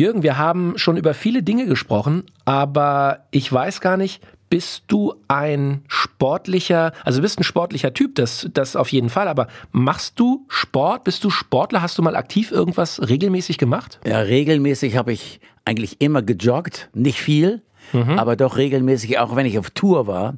[0.00, 5.14] Jürgen, wir haben schon über viele Dinge gesprochen, aber ich weiß gar nicht, bist du
[5.28, 10.46] ein sportlicher, also bist ein sportlicher Typ, das, das auf jeden Fall, aber machst du
[10.48, 11.04] Sport?
[11.04, 11.82] Bist du Sportler?
[11.82, 14.00] Hast du mal aktiv irgendwas regelmäßig gemacht?
[14.06, 17.60] Ja, regelmäßig habe ich eigentlich immer gejoggt, nicht viel,
[17.92, 18.18] mhm.
[18.18, 20.34] aber doch regelmäßig, auch wenn ich auf Tour war,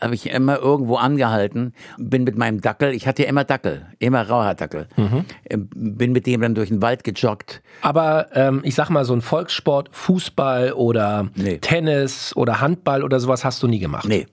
[0.00, 4.22] habe ich immer irgendwo angehalten, bin mit meinem Dackel, ich hatte ja immer Dackel, immer
[4.22, 5.24] Rauhaardackel, mhm.
[5.48, 7.62] Ähm, bin mit dem dann durch den Wald gejoggt.
[7.82, 11.58] Aber ähm, ich sag mal, so ein Volkssport, Fußball oder nee.
[11.58, 14.06] Tennis oder Handball oder sowas hast du nie gemacht?
[14.08, 14.26] Nee.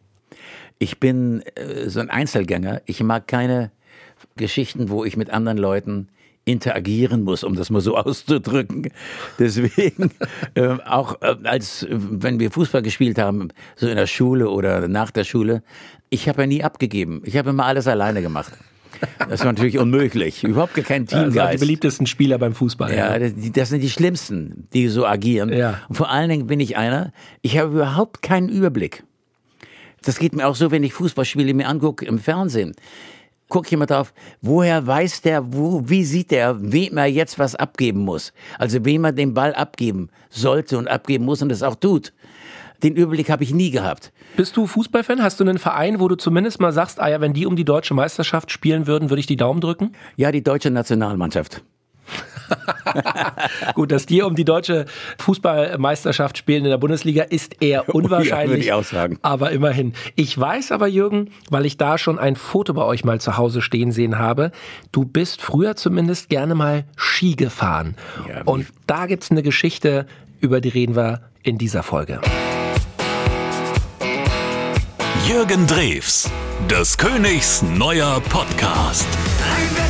[0.79, 2.81] Ich bin äh, so ein Einzelgänger.
[2.85, 3.71] Ich mag keine
[4.35, 6.09] Geschichten, wo ich mit anderen Leuten
[6.47, 8.89] interagieren muss, um das mal so auszudrücken.
[9.37, 10.11] Deswegen,
[10.55, 15.11] äh, auch äh, als wenn wir Fußball gespielt haben, so in der Schule oder nach
[15.11, 15.61] der Schule,
[16.09, 17.21] ich habe ja nie abgegeben.
[17.25, 18.53] Ich habe immer alles alleine gemacht.
[19.29, 20.43] Das war natürlich unmöglich.
[20.43, 21.37] Überhaupt kein Teamgeist.
[21.37, 22.95] Also die beliebtesten Spieler beim Fußball.
[22.95, 23.29] Ja, ja.
[23.53, 25.53] Das, sind die schlimmsten, die so agieren.
[25.53, 25.81] Ja.
[25.89, 27.11] Und vor allen Dingen bin ich einer,
[27.41, 29.03] ich habe überhaupt keinen Überblick.
[30.01, 32.73] Das geht mir auch so, wenn ich Fußballspiele mir angucke im Fernsehen
[33.65, 38.01] ich mal drauf, woher weiß der, wo, wie sieht der, wem er jetzt was abgeben
[38.01, 38.33] muss.
[38.57, 42.13] Also wem er den Ball abgeben sollte und abgeben muss und es auch tut.
[42.83, 44.11] Den Überblick habe ich nie gehabt.
[44.35, 45.23] Bist du Fußballfan?
[45.23, 47.65] Hast du einen Verein, wo du zumindest mal sagst, ah ja, wenn die um die
[47.65, 49.93] deutsche Meisterschaft spielen würden, würde ich die Daumen drücken?
[50.15, 51.63] Ja, die deutsche Nationalmannschaft.
[53.75, 54.85] Gut, dass die um die deutsche
[55.19, 58.27] Fußballmeisterschaft spielen in der Bundesliga ist eher unwahrscheinlich.
[58.47, 59.19] Oh ja, ich auch sagen.
[59.21, 59.93] Aber immerhin.
[60.15, 63.61] Ich weiß aber, Jürgen, weil ich da schon ein Foto bei euch mal zu Hause
[63.61, 64.51] stehen sehen habe,
[64.91, 67.95] du bist früher zumindest gerne mal Ski gefahren.
[68.27, 70.05] Ja, Und da gibt es eine Geschichte,
[70.39, 72.21] über die reden wir in dieser Folge.
[75.27, 76.29] Jürgen Drews,
[76.69, 79.07] des Königs neuer Podcast.
[79.43, 79.87] Ein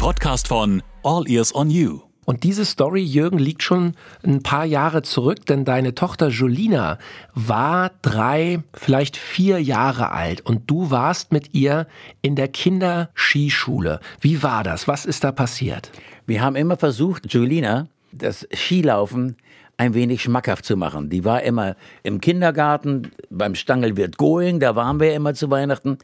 [0.00, 2.00] Podcast von All Ears on You.
[2.24, 6.98] Und diese Story, Jürgen, liegt schon ein paar Jahre zurück, denn deine Tochter Julina
[7.34, 11.86] war drei, vielleicht vier Jahre alt und du warst mit ihr
[12.22, 14.00] in der Kinderskischule.
[14.20, 14.88] Wie war das?
[14.88, 15.90] Was ist da passiert?
[16.26, 19.36] Wir haben immer versucht, Julina das Skilaufen
[19.76, 21.10] ein wenig schmackhaft zu machen.
[21.10, 25.98] Die war immer im Kindergarten, beim Stangelwirt Going, da waren wir immer zu Weihnachten.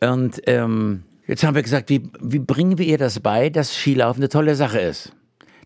[0.00, 4.22] Und ähm, Jetzt haben wir gesagt, wie, wie bringen wir ihr das bei, dass Skilaufen
[4.22, 5.12] eine tolle Sache ist?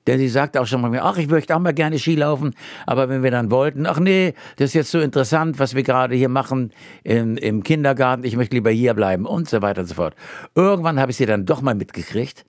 [0.08, 3.22] Denn sie sagt auch schon mal ach, ich möchte auch mal gerne Skilaufen, aber wenn
[3.22, 6.72] wir dann wollten, ach nee, das ist jetzt so interessant, was wir gerade hier machen
[7.04, 10.16] im, im Kindergarten, ich möchte lieber hier bleiben und so weiter und so fort.
[10.56, 12.44] Irgendwann habe ich sie dann doch mal mitgekriegt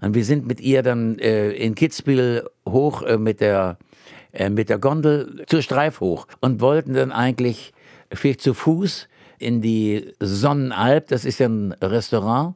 [0.00, 3.78] und wir sind mit ihr dann äh, in Kitzbühel hoch äh, mit der
[4.32, 7.72] äh, mit der Gondel zur Streif hoch und wollten dann eigentlich
[8.12, 9.06] vielleicht zu Fuß
[9.38, 12.54] in die Sonnenalp, das ist ja ein Restaurant.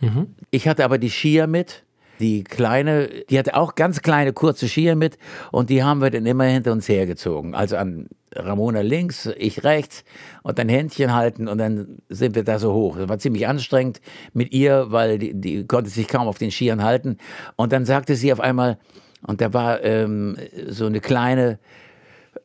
[0.00, 0.34] Mhm.
[0.50, 1.84] Ich hatte aber die Skier mit,
[2.20, 5.18] die kleine, die hatte auch ganz kleine, kurze Skier mit
[5.50, 7.54] und die haben wir dann immer hinter uns hergezogen.
[7.54, 10.04] Also an Ramona links, ich rechts
[10.42, 12.96] und dann Händchen halten und dann sind wir da so hoch.
[12.98, 14.00] Das war ziemlich anstrengend
[14.32, 17.18] mit ihr, weil die, die konnte sich kaum auf den Skiern halten.
[17.56, 18.78] Und dann sagte sie auf einmal,
[19.26, 20.36] und da war ähm,
[20.68, 21.58] so eine kleine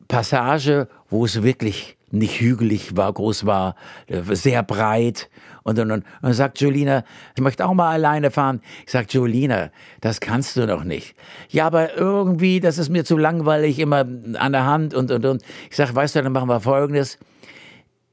[0.07, 3.75] Passage, wo es wirklich nicht hügelig war, groß war,
[4.31, 5.29] sehr breit.
[5.63, 7.03] Und dann, und dann sagt Julina,
[7.35, 8.61] ich möchte auch mal alleine fahren.
[8.85, 9.69] Ich sag, Julina,
[10.01, 11.15] das kannst du doch nicht.
[11.49, 14.05] Ja, aber irgendwie, das ist mir zu langweilig, immer
[14.35, 15.43] an der Hand und, und, und.
[15.69, 17.19] Ich sag, weißt du, dann machen wir Folgendes.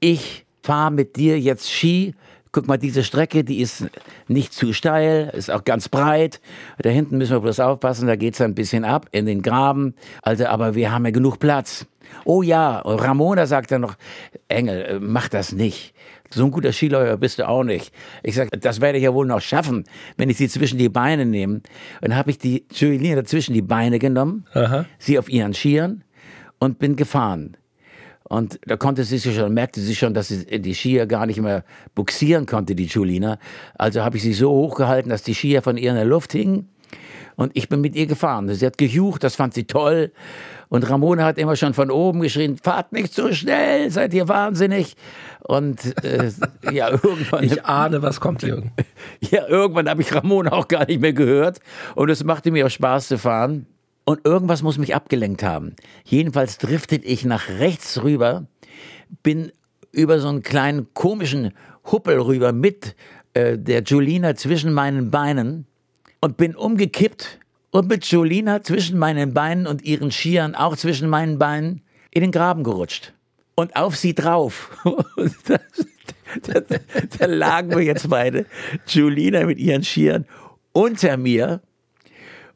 [0.01, 2.15] Ich fahre mit dir jetzt Ski.
[2.53, 3.87] Guck mal, diese Strecke, die ist
[4.29, 6.41] nicht zu steil, ist auch ganz breit.
[6.79, 9.95] Da hinten müssen wir bloß aufpassen, da geht's ein bisschen ab in den Graben.
[10.23, 11.87] Also, aber wir haben ja genug Platz.
[12.25, 13.97] Oh ja, Ramona sagt dann noch,
[14.49, 15.95] Engel, äh, mach das nicht.
[16.31, 17.93] So ein guter Skiläufer bist du auch nicht.
[18.23, 19.85] Ich sage, das werde ich ja wohl noch schaffen,
[20.17, 21.55] wenn ich sie zwischen die Beine nehme.
[21.55, 21.65] Und
[22.01, 24.87] dann habe ich die Julien dazwischen die Beine genommen, Aha.
[24.99, 26.03] sie auf ihren Skiern
[26.59, 27.57] und bin gefahren.
[28.29, 31.41] Und da konnte sie sich schon, merkte sie schon, dass sie die Skier gar nicht
[31.41, 31.65] mehr
[31.95, 33.39] buxieren konnte, die Julina.
[33.79, 36.69] Also habe ich sie so hochgehalten, dass die Skier von ihr in der Luft hingen.
[37.37, 38.53] Und ich bin mit ihr gefahren.
[38.53, 40.11] Sie hat gejucht, das fand sie toll.
[40.69, 44.97] Und Ramona hat immer schon von oben geschrien, fahrt nicht so schnell, seid ihr wahnsinnig.
[45.43, 46.31] Und äh,
[46.73, 47.45] ja, irgendwann...
[47.45, 48.73] Ich ahne, was kommt, Jürgen.
[49.21, 51.61] Ja, irgendwann habe ich Ramona auch gar nicht mehr gehört.
[51.95, 53.67] Und es machte mir auch Spaß zu fahren.
[54.09, 55.75] Und irgendwas muss mich abgelenkt haben.
[56.05, 58.47] Jedenfalls driftet ich nach rechts rüber,
[59.25, 59.51] bin
[59.91, 61.53] über so einen kleinen komischen
[61.91, 62.95] Huppel rüber mit
[63.35, 65.67] äh, der Julina zwischen meinen Beinen
[66.21, 67.41] und bin umgekippt
[67.73, 71.83] und mit Jolina zwischen meinen Beinen und ihren Skiern auch zwischen meinen Beinen
[72.13, 73.13] in den Graben gerutscht.
[73.57, 74.71] Und auf sie drauf.
[75.49, 75.59] da,
[76.61, 76.77] da,
[77.19, 78.47] da lagen wir jetzt beide,
[78.87, 80.27] Julina mit ihren Skiern
[80.73, 81.61] unter mir.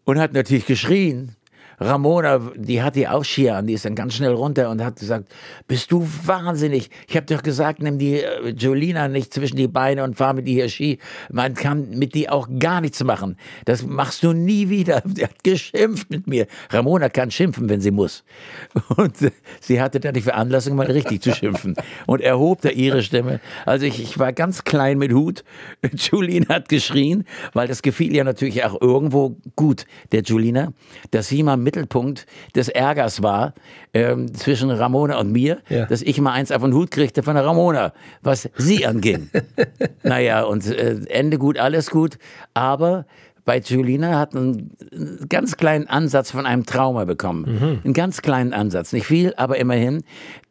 [0.04, 1.36] und hat natürlich geschrien.
[1.80, 4.98] Ramona, die hat die auch Skier an, die ist dann ganz schnell runter und hat
[4.98, 5.32] gesagt,
[5.66, 6.90] bist du wahnsinnig?
[7.08, 10.46] Ich habe doch gesagt, nimm die äh, Jolina nicht zwischen die Beine und fahr mit
[10.46, 10.98] hier Ski.
[11.30, 13.36] Man kann mit die auch gar nichts machen.
[13.64, 15.02] Das machst du nie wieder.
[15.10, 16.46] Die hat geschimpft mit mir.
[16.70, 18.24] Ramona kann schimpfen, wenn sie muss.
[18.96, 19.30] Und äh,
[19.60, 21.74] sie hatte dann die Veranlassung, mal richtig zu schimpfen.
[22.06, 23.40] Und erhob da ihre Stimme.
[23.66, 25.44] Also ich, ich war ganz klein mit Hut.
[25.94, 30.72] Julina hat geschrien, weil das gefiel ihr natürlich auch irgendwo gut, der Julina,
[31.10, 32.26] dass sie mal mit Mittelpunkt
[32.56, 33.54] des Ärgers war
[33.94, 35.86] ähm, zwischen Ramona und mir, Ja.
[35.86, 39.30] dass ich mal eins auf den Hut kriegte von der Ramona, was sie anging.
[40.02, 42.18] naja, und äh, Ende gut, alles gut.
[42.54, 43.06] Aber
[43.44, 47.80] bei Julina hat einen, einen ganz kleinen Ansatz von einem Trauma bekommen.
[47.84, 48.92] Einen ganz kleinen Ansatz.
[48.92, 50.02] Nicht viel, aber immerhin.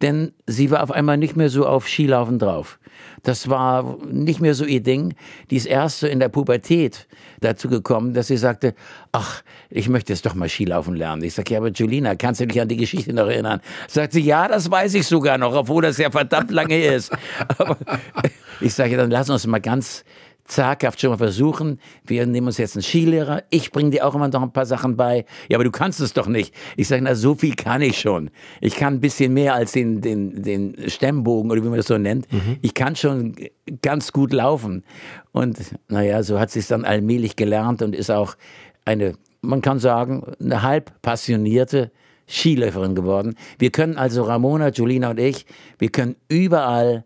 [0.01, 2.79] Denn sie war auf einmal nicht mehr so auf Skilaufen drauf.
[3.23, 5.13] Das war nicht mehr so ihr Ding.
[5.49, 7.07] Die ist erst so in der Pubertät
[7.41, 8.73] dazu gekommen, dass sie sagte,
[9.11, 11.23] ach, ich möchte jetzt doch mal Skilaufen lernen.
[11.23, 13.61] Ich sage, ja, aber Julina, kannst du dich an die Geschichte noch erinnern?
[13.87, 17.11] Sagt sie, ja, das weiß ich sogar noch, obwohl das ja verdammt lange ist.
[17.57, 17.77] Aber
[18.61, 20.03] ich sage, dann lass uns mal ganz
[20.49, 21.79] zaghaft schon mal versuchen.
[22.05, 23.43] Wir nehmen uns jetzt einen Skilehrer.
[23.49, 25.25] Ich bringe dir auch immer noch ein paar Sachen bei.
[25.47, 26.53] Ja, aber du kannst es doch nicht.
[26.75, 28.31] Ich sage, na, so viel kann ich schon.
[28.59, 31.97] Ich kann ein bisschen mehr als den, den, den Stemmbogen oder wie man das so
[31.97, 32.27] nennt.
[32.61, 33.35] Ich kann schon
[33.81, 34.83] ganz gut laufen.
[35.31, 35.57] Und
[35.87, 38.35] naja, so hat sie es dann allmählich gelernt und ist auch
[38.85, 41.91] eine, man kann sagen, eine halb passionierte
[42.27, 43.35] Skiläuferin geworden.
[43.57, 45.45] Wir können also, Ramona, Julina und ich,
[45.77, 47.05] wir können überall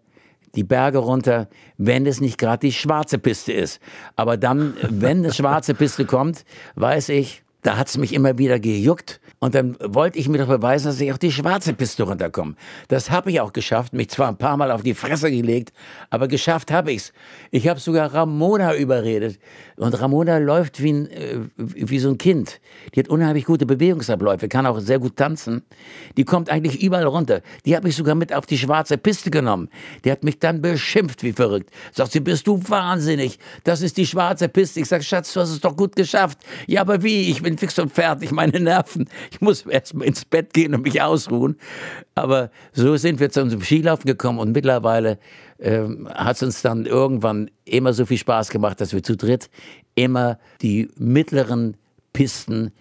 [0.55, 1.47] die Berge runter,
[1.77, 3.79] wenn es nicht gerade die schwarze Piste ist.
[4.15, 6.45] Aber dann, wenn eine schwarze Piste kommt,
[6.75, 9.19] weiß ich, da hat's mich immer wieder gejuckt.
[9.39, 12.55] Und dann wollte ich mir doch beweisen, dass ich auf die schwarze Piste runterkomme.
[12.87, 15.73] Das habe ich auch geschafft, mich zwar ein paar Mal auf die Fresse gelegt,
[16.09, 17.11] aber geschafft habe ich's.
[17.51, 19.39] Ich habe sogar Ramona überredet.
[19.75, 22.61] Und Ramona läuft wie, ein, äh, wie so ein Kind.
[22.95, 25.63] Die hat unheimlich gute Bewegungsabläufe, kann auch sehr gut tanzen.
[26.15, 27.41] Die kommt eigentlich überall runter.
[27.65, 29.69] Die habe ich sogar mit auf die schwarze Piste genommen.
[30.05, 31.69] Die hat mich dann beschimpft wie verrückt.
[31.91, 33.39] Sagt sie, bist du wahnsinnig?
[33.63, 34.79] Das ist die schwarze Piste.
[34.79, 36.37] Ich sag, Schatz, du hast es doch gut geschafft.
[36.67, 37.29] Ja, aber wie?
[37.29, 39.09] Ich bin fix und fertig, meine Nerven.
[39.31, 41.57] Ich muss erst mal ins Bett gehen und mich ausruhen.
[42.15, 45.19] Aber so sind wir zu unserem Skilaufen gekommen und mittlerweile
[45.59, 49.49] ähm, hat es uns dann irgendwann immer so viel Spaß gemacht, dass wir zu dritt
[49.95, 51.77] immer die mittleren
[52.11, 52.71] Pisten,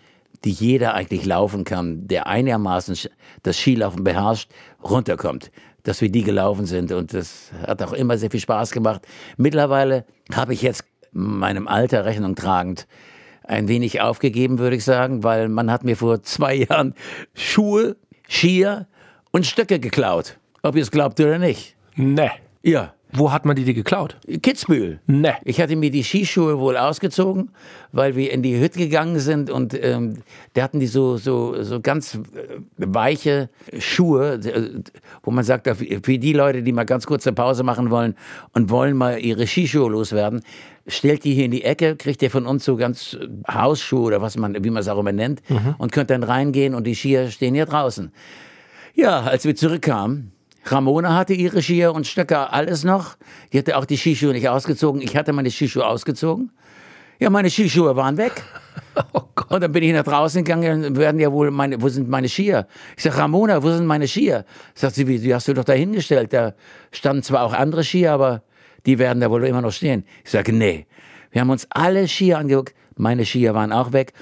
[0.45, 2.97] die jeder eigentlich laufen kann, der einigermaßen
[3.43, 4.51] das Skilaufen beherrscht,
[4.83, 5.51] runterkommt.
[5.85, 9.03] Dass wir die gelaufen sind und das hat auch immer sehr viel Spaß gemacht.
[9.37, 12.87] Mittlerweile habe ich jetzt meinem Alter Rechnung tragend
[13.45, 16.95] ein wenig aufgegeben, würde ich sagen, weil man hat mir vor zwei Jahren
[17.35, 17.97] Schuhe,
[18.29, 18.87] Skier
[19.31, 20.39] und Stöcke geklaut.
[20.63, 21.77] Ob ihr es glaubt oder nicht.
[21.97, 22.31] Ne.
[22.63, 24.17] Ja, Wo hat man die dir geklaut?
[24.43, 25.01] Kitzbühel.
[25.07, 25.35] Ne.
[25.45, 27.51] Ich hatte mir die Skischuhe wohl ausgezogen,
[27.93, 30.23] weil wir in die Hütte gegangen sind und ähm,
[30.55, 32.19] da hatten die so, so, so ganz äh,
[32.77, 34.81] weiche Schuhe, äh,
[35.23, 38.15] wo man sagt, für die Leute, die mal ganz kurz eine Pause machen wollen
[38.55, 40.41] und wollen mal ihre Skischuhe loswerden,
[40.87, 44.23] stellt die hier in die Ecke, kriegt ihr von uns so ganz äh, Hausschuhe oder
[44.23, 45.43] was man, wie man es auch immer nennt
[45.77, 48.11] und könnt dann reingehen und die Skier stehen hier draußen.
[48.95, 50.33] Ja, als wir zurückkamen,
[50.65, 53.17] Ramona hatte ihre Skier und Stöcker alles noch.
[53.53, 55.03] Die hatte auch die Skischuhe nicht ausgezogen.
[55.03, 56.51] Ich hatte meine Skischuhe ausgezogen.
[57.19, 58.43] Ja, meine Skischuhe waren weg.
[59.15, 59.23] Oh.
[59.49, 62.29] Und dann bin ich nach draußen gegangen, dann werden ja wohl meine, wo sind meine
[62.29, 62.67] Skier?
[62.97, 64.45] Ich sag, Ramona, wo sind meine Skier?
[64.75, 66.33] Sagt sie, wie, die hast du doch da hingestellt.
[66.33, 66.55] Da
[66.91, 68.43] standen zwar auch andere Skier, aber
[68.85, 70.05] die werden da wohl immer noch stehen.
[70.25, 70.87] Ich sage, nee.
[71.31, 72.75] Wir haben uns alle Skier angeguckt.
[72.97, 74.13] Meine Skier waren auch weg.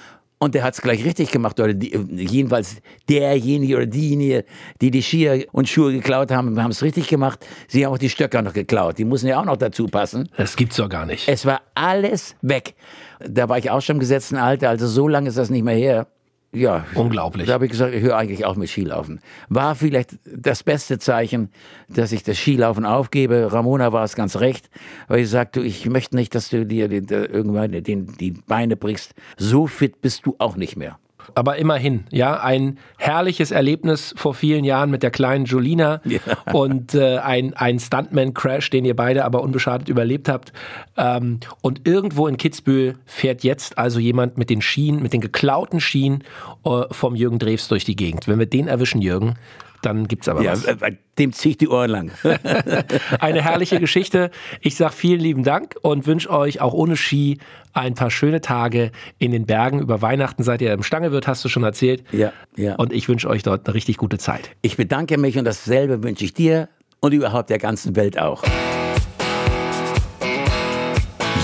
[0.43, 2.77] Und der hat es gleich richtig gemacht, oder die, jedenfalls
[3.11, 4.47] derjenige oder diejenige,
[4.81, 7.47] die die Skier und Schuhe geklaut haben, haben es richtig gemacht.
[7.69, 8.97] Sie haben auch die Stöcker noch geklaut.
[8.97, 10.31] Die müssen ja auch noch dazu passen.
[10.39, 11.29] Das gibt's doch gar nicht.
[11.29, 12.75] Es war alles weg.
[13.19, 15.77] Da war ich auch schon im gesetzten Alter, also so lange ist das nicht mehr
[15.77, 16.07] her.
[16.53, 16.85] Ja.
[16.95, 17.47] Unglaublich.
[17.47, 19.21] Da habe ich gesagt, ich höre eigentlich auf mit Skilaufen.
[19.49, 21.51] War vielleicht das beste Zeichen,
[21.89, 23.53] dass ich das Skilaufen aufgebe.
[23.53, 24.69] Ramona war es ganz recht,
[25.07, 28.77] weil sie sagt, du, ich möchte nicht, dass du dir den, irgendwann den, die Beine
[28.77, 29.15] brichst.
[29.37, 30.99] So fit bist du auch nicht mehr.
[31.35, 36.01] Aber immerhin, ja, ein herrliches Erlebnis vor vielen Jahren mit der kleinen Julina
[36.53, 40.53] und äh, ein, ein Stuntman-Crash, den ihr beide aber unbeschadet überlebt habt.
[40.97, 45.81] Ähm, und irgendwo in Kitzbühel fährt jetzt also jemand mit den Schienen, mit den geklauten
[45.81, 46.25] Schienen
[46.65, 48.29] äh, vom Jürgen Drews durch die Gegend.
[48.29, 49.37] Wenn wir den erwischen, Jürgen,
[49.83, 50.65] dann gibt's aber Ja, was.
[50.65, 52.11] äh, dem ziehe ich die Ohren lang.
[53.21, 54.31] Eine herrliche Geschichte.
[54.61, 57.39] Ich sag vielen lieben Dank und wünsche euch auch ohne Ski
[57.73, 59.81] ein paar schöne Tage in den Bergen.
[59.81, 62.05] Über Weihnachten seid ihr im Stangewirt, hast du schon erzählt.
[62.13, 62.75] Ja, ja.
[62.77, 64.51] Und ich wünsche euch dort eine richtig gute Zeit.
[64.63, 66.69] Ich bedanke mich und dasselbe wünsche ich dir
[67.01, 68.43] und überhaupt der ganzen Welt auch.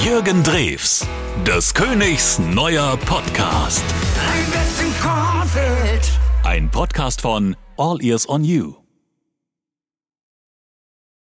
[0.04, 1.06] Jürgen Drews,
[1.46, 3.82] Des Königs neuer Podcast.
[6.46, 8.85] Ein Podcast von All Ears on You.